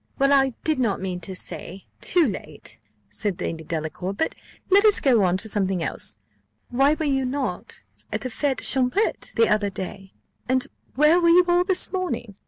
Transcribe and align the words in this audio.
"Well, 0.17 0.33
I 0.33 0.55
did 0.63 0.79
not 0.79 0.99
mean 0.99 1.19
to 1.19 1.35
say 1.35 1.85
too 2.01 2.25
late," 2.25 2.79
said 3.07 3.39
Lady 3.39 3.63
Delacour; 3.63 4.13
"but 4.13 4.33
let 4.71 4.83
us 4.83 4.99
go 4.99 5.23
on 5.23 5.37
to 5.37 5.47
something 5.47 5.83
else. 5.83 6.15
Why 6.69 6.95
were 6.95 7.05
you 7.05 7.23
not 7.23 7.83
at 8.11 8.21
the 8.21 8.29
fète 8.29 8.61
champêtre 8.61 9.35
the 9.35 9.47
other 9.47 9.69
day? 9.69 10.13
and 10.49 10.65
where 10.95 11.21
were 11.21 11.29
you 11.29 11.45
all 11.47 11.63
this 11.63 11.91
morning? 11.91 12.33